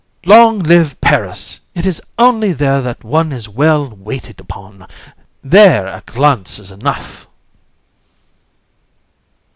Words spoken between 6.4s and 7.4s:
is enough.